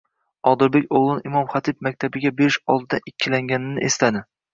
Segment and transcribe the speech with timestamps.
[0.51, 4.25] Odilbek o'g'lini Imom Xatib maktabiga berish oldidan ikkilanganini esladi.